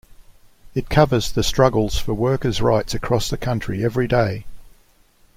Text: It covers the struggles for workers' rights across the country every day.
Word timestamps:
It 0.73 0.89
covers 0.89 1.31
the 1.31 1.43
struggles 1.43 1.99
for 1.99 2.15
workers' 2.15 2.59
rights 2.59 2.95
across 2.95 3.29
the 3.29 3.37
country 3.37 3.85
every 3.85 4.07
day. 4.07 4.45